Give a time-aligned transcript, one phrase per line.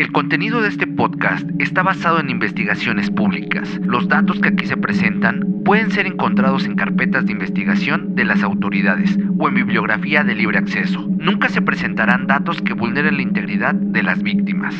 [0.00, 3.68] El contenido de este podcast está basado en investigaciones públicas.
[3.82, 8.42] Los datos que aquí se presentan pueden ser encontrados en carpetas de investigación de las
[8.42, 11.06] autoridades o en bibliografía de libre acceso.
[11.18, 14.74] Nunca se presentarán datos que vulneren la integridad de las víctimas.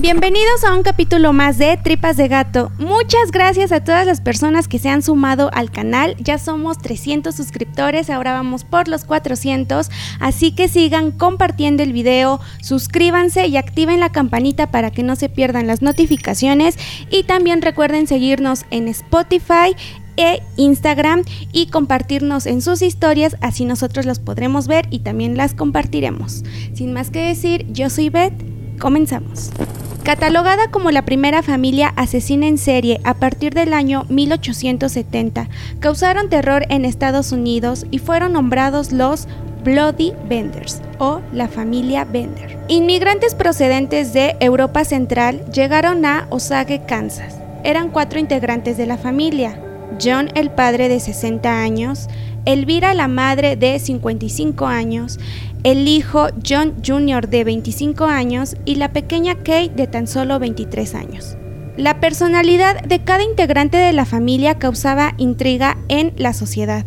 [0.00, 2.72] Bienvenidos a un capítulo más de Tripas de Gato.
[2.78, 6.16] Muchas gracias a todas las personas que se han sumado al canal.
[6.18, 9.90] Ya somos 300 suscriptores, ahora vamos por los 400.
[10.18, 15.28] Así que sigan compartiendo el video, suscríbanse y activen la campanita para que no se
[15.28, 16.78] pierdan las notificaciones.
[17.10, 19.76] Y también recuerden seguirnos en Spotify,
[20.16, 25.54] e Instagram y compartirnos en sus historias, así nosotros las podremos ver y también las
[25.54, 26.42] compartiremos.
[26.72, 29.50] Sin más que decir, yo soy Beth Comenzamos.
[30.02, 36.64] Catalogada como la primera familia asesina en serie a partir del año 1870, causaron terror
[36.70, 39.28] en Estados Unidos y fueron nombrados los
[39.62, 42.58] Bloody Benders o la familia Bender.
[42.68, 47.36] Inmigrantes procedentes de Europa Central llegaron a Osage, Kansas.
[47.62, 49.60] Eran cuatro integrantes de la familia.
[50.02, 52.08] John el padre de 60 años,
[52.44, 55.18] Elvira la madre de 55 años,
[55.62, 57.28] el hijo John Jr.
[57.28, 61.36] de 25 años y la pequeña Kate de tan solo 23 años.
[61.76, 66.84] La personalidad de cada integrante de la familia causaba intriga en la sociedad.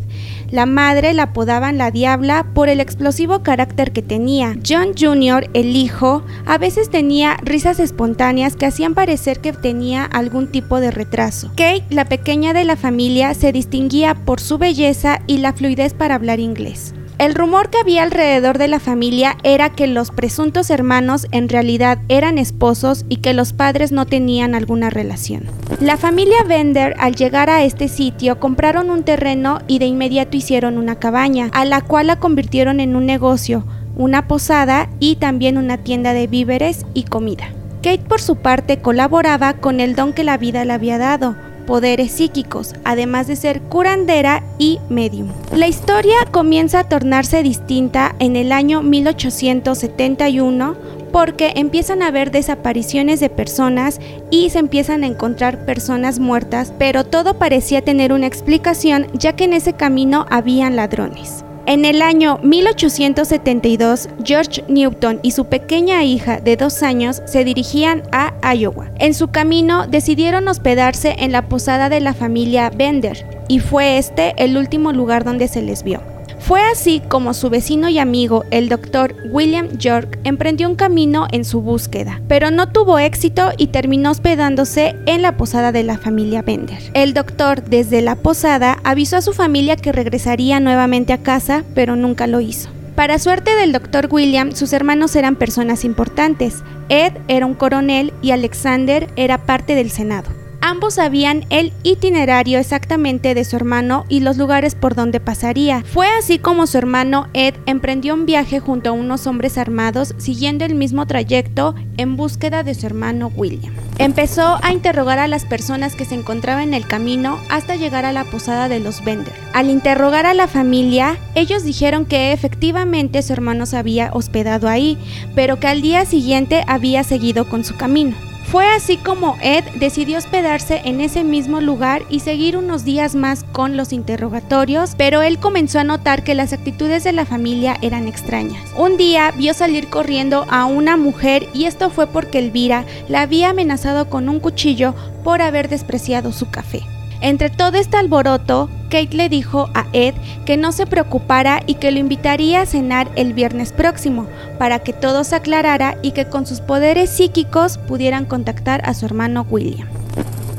[0.52, 4.56] La madre la apodaban la diabla por el explosivo carácter que tenía.
[4.64, 10.52] John Jr., el hijo, a veces tenía risas espontáneas que hacían parecer que tenía algún
[10.52, 11.50] tipo de retraso.
[11.56, 16.16] Kate, la pequeña de la familia, se distinguía por su belleza y la fluidez para
[16.16, 16.94] hablar inglés.
[17.20, 22.00] El rumor que había alrededor de la familia era que los presuntos hermanos en realidad
[22.10, 25.44] eran esposos y que los padres no tenían alguna relación.
[25.80, 30.78] La familia Bender al llegar a este sitio compraron un terreno y de inmediato hicieron
[30.78, 33.64] una cabaña, a la cual la convirtieron en un negocio,
[33.96, 37.46] una posada y también una tienda de víveres y comida.
[37.84, 42.12] Kate por su parte colaboraba con el don que la vida le había dado, poderes
[42.12, 45.30] psíquicos, además de ser curandera y medium.
[45.52, 50.76] La historia comienza a tornarse distinta en el año 1871
[51.14, 54.00] porque empiezan a haber desapariciones de personas
[54.32, 59.44] y se empiezan a encontrar personas muertas, pero todo parecía tener una explicación ya que
[59.44, 61.46] en ese camino habían ladrones.
[61.66, 68.04] En el año 1872, George Newton y su pequeña hija de dos años se dirigían
[68.12, 68.92] a Iowa.
[69.00, 74.34] En su camino decidieron hospedarse en la posada de la familia Bender, y fue este
[74.38, 76.13] el último lugar donde se les vio.
[76.46, 81.46] Fue así como su vecino y amigo, el doctor William York, emprendió un camino en
[81.46, 86.42] su búsqueda, pero no tuvo éxito y terminó hospedándose en la posada de la familia
[86.42, 86.80] Bender.
[86.96, 91.96] El doctor, desde la posada, avisó a su familia que regresaría nuevamente a casa, pero
[91.96, 92.70] nunca lo hizo.
[92.96, 96.62] Para suerte del doctor William, sus hermanos eran personas importantes.
[96.90, 100.43] Ed era un coronel y Alexander era parte del Senado.
[100.66, 105.84] Ambos sabían el itinerario exactamente de su hermano y los lugares por donde pasaría.
[105.84, 110.64] Fue así como su hermano Ed emprendió un viaje junto a unos hombres armados siguiendo
[110.64, 113.74] el mismo trayecto en búsqueda de su hermano William.
[113.98, 118.14] Empezó a interrogar a las personas que se encontraban en el camino hasta llegar a
[118.14, 119.34] la posada de los Bender.
[119.52, 124.98] Al interrogar a la familia, ellos dijeron que efectivamente su hermano se había hospedado ahí,
[125.36, 128.16] pero que al día siguiente había seguido con su camino.
[128.44, 133.44] Fue así como Ed decidió hospedarse en ese mismo lugar y seguir unos días más
[133.52, 138.08] con los interrogatorios, pero él comenzó a notar que las actitudes de la familia eran
[138.08, 138.62] extrañas.
[138.78, 143.50] Un día vio salir corriendo a una mujer y esto fue porque Elvira la había
[143.50, 144.94] amenazado con un cuchillo
[145.24, 146.84] por haber despreciado su café.
[147.24, 150.14] Entre todo este alboroto, Kate le dijo a Ed
[150.46, 154.28] que no se preocupara y que lo invitaría a cenar el viernes próximo,
[154.60, 159.06] para que todo se aclarara y que con sus poderes psíquicos pudieran contactar a su
[159.06, 159.88] hermano William.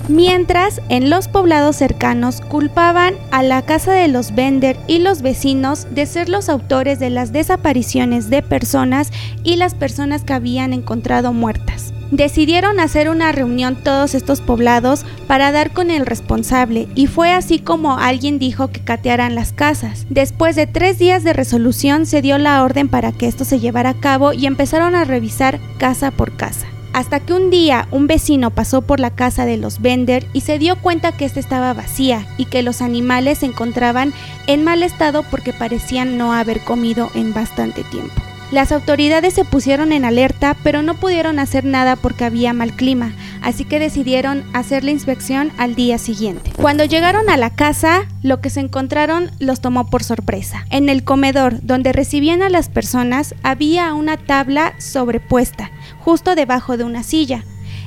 [0.08, 5.86] Mientras, en los poblados cercanos culpaban a la casa de los Bender y los vecinos
[5.90, 9.10] de ser los autores de las desapariciones de personas
[9.44, 11.94] y las personas que habían encontrado muertas.
[12.10, 17.58] Decidieron hacer una reunión todos estos poblados para dar con el responsable y fue así
[17.58, 20.06] como alguien dijo que catearan las casas.
[20.10, 23.90] Después de tres días de resolución se dio la orden para que esto se llevara
[23.90, 26.66] a cabo y empezaron a revisar casa por casa.
[26.94, 30.60] Hasta que un día un vecino pasó por la casa de los Bender y se
[30.60, 34.14] dio cuenta que ésta estaba vacía y que los animales se encontraban
[34.46, 38.14] en mal estado porque parecían no haber comido en bastante tiempo.
[38.52, 43.12] Las autoridades se pusieron en alerta, pero no pudieron hacer nada porque había mal clima,
[43.44, 46.50] así que decidieron hacer la inspección al día siguiente.
[46.56, 50.66] Cuando llegaron a la casa, lo que se encontraron los tomó por sorpresa.
[50.70, 55.70] En el comedor donde recibían a las personas había una tabla sobrepuesta,
[56.00, 57.44] justo debajo de una silla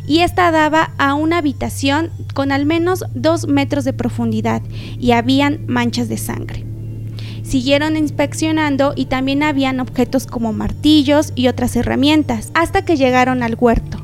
[0.08, 5.66] y esta daba a una habitación con al menos dos metros de profundidad y habían
[5.68, 6.66] manchas de sangre.
[7.44, 13.56] Siguieron inspeccionando y también habían objetos como martillos y otras herramientas, hasta que llegaron al
[13.60, 13.97] huerto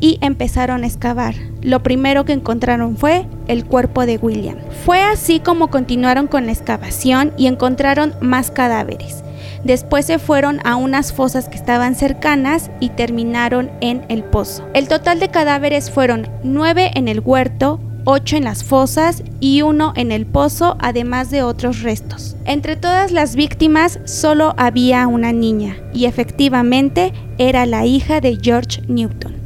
[0.00, 1.34] y empezaron a excavar.
[1.62, 4.56] Lo primero que encontraron fue el cuerpo de William.
[4.84, 9.22] Fue así como continuaron con la excavación y encontraron más cadáveres.
[9.64, 14.66] Después se fueron a unas fosas que estaban cercanas y terminaron en el pozo.
[14.72, 19.92] El total de cadáveres fueron nueve en el huerto, ocho en las fosas y uno
[19.96, 22.36] en el pozo, además de otros restos.
[22.46, 28.82] Entre todas las víctimas solo había una niña y efectivamente era la hija de George
[28.88, 29.39] Newton.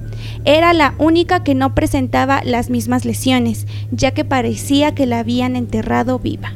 [0.45, 5.57] Era la única que no presentaba las mismas lesiones, ya que parecía que la habían
[5.57, 6.53] enterrado viva.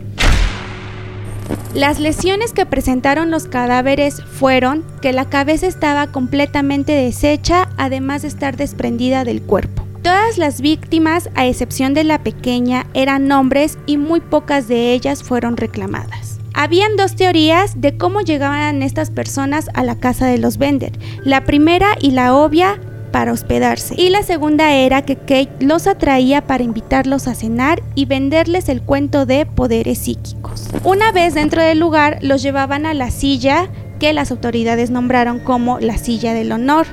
[1.74, 8.28] Las lesiones que presentaron los cadáveres fueron que la cabeza estaba completamente deshecha, además de
[8.28, 9.86] estar desprendida del cuerpo.
[10.02, 15.22] Todas las víctimas, a excepción de la pequeña, eran hombres y muy pocas de ellas
[15.22, 16.38] fueron reclamadas.
[16.54, 20.92] Habían dos teorías de cómo llegaban estas personas a la casa de los Bender.
[21.22, 22.80] La primera y la obvia
[23.10, 23.94] para hospedarse.
[23.96, 28.82] Y la segunda era que Kate los atraía para invitarlos a cenar y venderles el
[28.82, 30.68] cuento de poderes psíquicos.
[30.84, 35.78] Una vez dentro del lugar, los llevaban a la silla que las autoridades nombraron como
[35.80, 36.86] la silla del honor.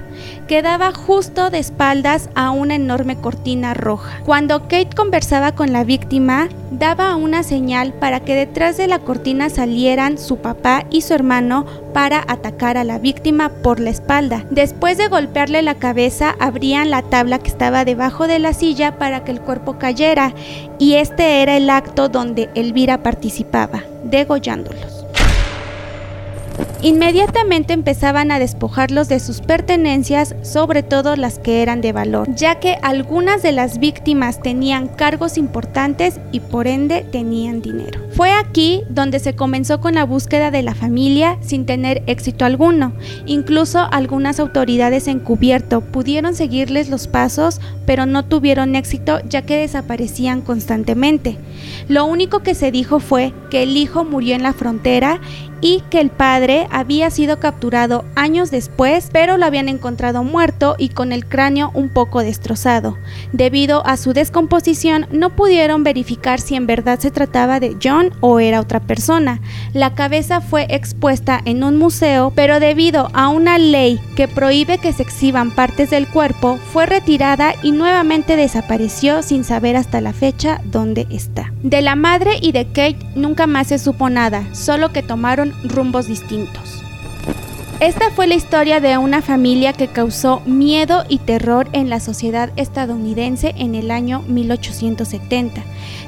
[0.48, 4.22] Quedaba justo de espaldas a una enorme cortina roja.
[4.26, 9.50] Cuando Kate conversaba con la víctima, daba una señal para que detrás de la cortina
[9.50, 14.46] salieran su papá y su hermano para atacar a la víctima por la espalda.
[14.50, 19.24] Después de golpearle la cabeza, abrían la tabla que estaba debajo de la silla para
[19.24, 20.34] que el cuerpo cayera
[20.80, 24.95] y este era el acto donde Elvira participaba, degollándolos.
[26.82, 32.60] Inmediatamente empezaban a despojarlos de sus pertenencias, sobre todo las que eran de valor, ya
[32.60, 38.02] que algunas de las víctimas tenían cargos importantes y por ende tenían dinero.
[38.12, 42.94] Fue aquí donde se comenzó con la búsqueda de la familia sin tener éxito alguno.
[43.26, 50.42] Incluso algunas autoridades encubierto pudieron seguirles los pasos, pero no tuvieron éxito ya que desaparecían
[50.42, 51.38] constantemente.
[51.88, 55.20] Lo único que se dijo fue que el hijo murió en la frontera
[55.62, 60.90] y que el padre había sido capturado años después, pero lo habían encontrado muerto y
[60.90, 62.98] con el cráneo un poco destrozado.
[63.32, 68.40] Debido a su descomposición, no pudieron verificar si en verdad se trataba de John o
[68.40, 69.42] era otra persona.
[69.74, 74.94] La cabeza fue expuesta en un museo, pero debido a una ley que prohíbe que
[74.94, 80.62] se exhiban partes del cuerpo, fue retirada y nuevamente desapareció sin saber hasta la fecha
[80.66, 81.52] dónde está.
[81.64, 86.08] De la madre y de Kate nunca más se supo nada, solo que tomaron rumbos
[86.08, 86.86] distintos.
[87.82, 92.50] Esta fue la historia de una familia que causó miedo y terror en la sociedad
[92.56, 95.62] estadounidense en el año 1870,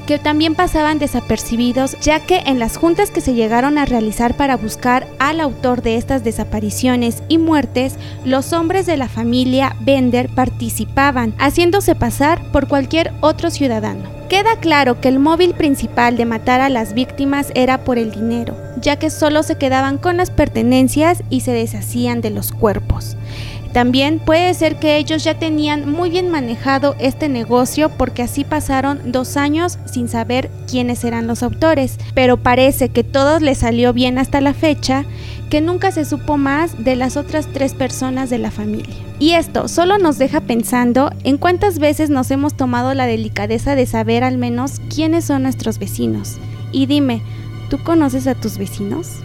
[0.08, 4.56] que también pasaban desapercibidos ya que en las juntas que se llegaron a realizar para
[4.56, 11.36] buscar al autor de estas desapariciones y muertes, los hombres de la familia Bender participaban,
[11.38, 14.17] haciéndose pasar por cualquier otro ciudadano.
[14.30, 18.58] Queda claro que el móvil principal de matar a las víctimas era por el dinero,
[18.82, 23.16] ya que solo se quedaban con las pertenencias y se deshacían de los cuerpos.
[23.72, 29.14] También puede ser que ellos ya tenían muy bien manejado este negocio porque así pasaron
[29.14, 34.18] dos años sin saber quiénes eran los autores, pero parece que todo les salió bien
[34.18, 35.06] hasta la fecha
[35.50, 39.07] que nunca se supo más de las otras tres personas de la familia.
[39.20, 43.86] Y esto solo nos deja pensando en cuántas veces nos hemos tomado la delicadeza de
[43.88, 46.38] saber al menos quiénes son nuestros vecinos.
[46.72, 47.22] Y dime,
[47.70, 49.24] ¿tú conoces a tus vecinos?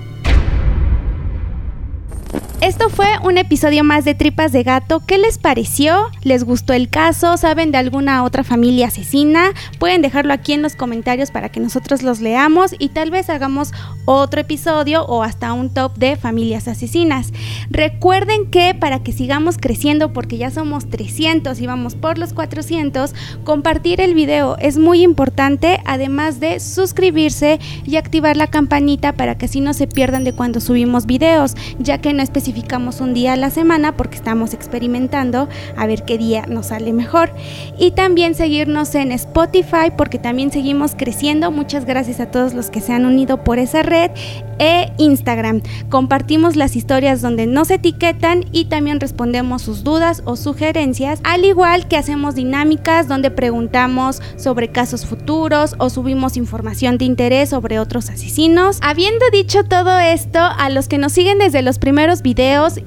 [2.62, 5.00] Esto fue un episodio más de Tripas de Gato.
[5.04, 6.10] ¿Qué les pareció?
[6.22, 7.36] ¿Les gustó el caso?
[7.36, 9.50] ¿Saben de alguna otra familia asesina?
[9.80, 13.72] Pueden dejarlo aquí en los comentarios para que nosotros los leamos y tal vez hagamos
[14.04, 17.32] otro episodio o hasta un top de familias asesinas.
[17.68, 23.12] Recuerden que para que sigamos creciendo, porque ya somos 300 y vamos por los 400,
[23.42, 29.46] compartir el video es muy importante, además de suscribirse y activar la campanita para que
[29.46, 32.51] así no se pierdan de cuando subimos videos, ya que no especificamos
[33.00, 37.32] un día a la semana porque estamos experimentando a ver qué día nos sale mejor.
[37.78, 41.50] Y también seguirnos en Spotify porque también seguimos creciendo.
[41.50, 44.10] Muchas gracias a todos los que se han unido por esa red.
[44.58, 45.60] E Instagram.
[45.88, 51.88] Compartimos las historias donde nos etiquetan y también respondemos sus dudas o sugerencias, al igual
[51.88, 58.08] que hacemos dinámicas donde preguntamos sobre casos futuros o subimos información de interés sobre otros
[58.08, 58.78] asesinos.
[58.82, 62.22] Habiendo dicho todo esto, a los que nos siguen desde los primeros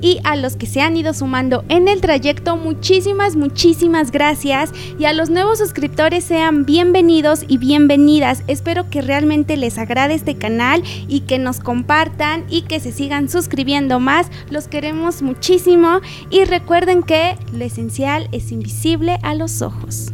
[0.02, 5.06] y a los que se han ido sumando en el trayecto, muchísimas, muchísimas gracias y
[5.06, 8.44] a los nuevos suscriptores sean bienvenidos y bienvenidas.
[8.48, 13.30] Espero que realmente les agrade este canal y que nos compartan y que se sigan
[13.30, 14.28] suscribiendo más.
[14.50, 20.12] Los queremos muchísimo y recuerden que lo esencial es invisible a los ojos.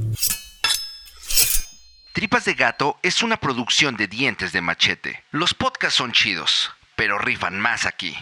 [2.13, 5.23] Tripas de Gato es una producción de dientes de machete.
[5.31, 8.15] Los podcasts son chidos, pero rifan más aquí.